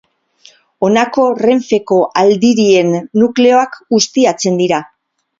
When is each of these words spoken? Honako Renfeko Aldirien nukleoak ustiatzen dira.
Honako 0.85 1.25
Renfeko 1.41 1.97
Aldirien 2.21 2.89
nukleoak 3.25 3.77
ustiatzen 3.99 4.57
dira. 4.63 4.81